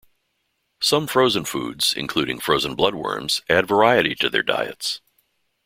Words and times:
Some 0.81 1.05
frozen 1.05 1.45
foods, 1.45 1.93
including 1.95 2.39
frozen 2.39 2.73
blood 2.73 2.95
worms, 2.95 3.43
add 3.47 3.67
variety 3.67 4.15
to 4.15 4.31
their 4.31 4.41
diets. 4.41 4.99